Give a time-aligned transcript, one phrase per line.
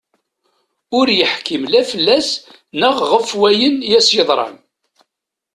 [0.99, 2.29] Ur yeḥkim la fell-as
[2.79, 4.55] neɣ ɣef wayen i as-yeḍran.